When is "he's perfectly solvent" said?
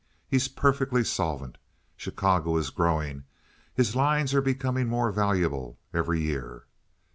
0.27-1.59